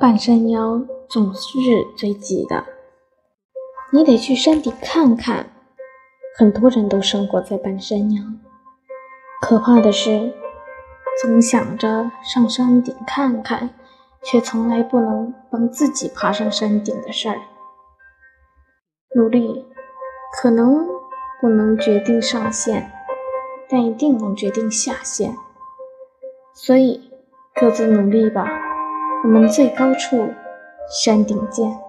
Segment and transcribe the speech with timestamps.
[0.00, 1.58] 半山腰总是
[1.96, 2.64] 最挤的，
[3.92, 5.50] 你得去山顶看看。
[6.36, 8.22] 很多人都生活在半山腰，
[9.40, 10.32] 可怕的是，
[11.20, 13.70] 总想着上山顶看看，
[14.22, 17.40] 却从来不能帮自己爬上山顶的事儿。
[19.16, 19.66] 努力
[20.40, 20.86] 可能
[21.40, 22.92] 不能决定上限，
[23.68, 25.36] 但一定能决定下限。
[26.54, 27.10] 所以，
[27.52, 28.67] 各自努力吧。
[29.24, 30.32] 我们最高处，
[30.88, 31.87] 山顶见。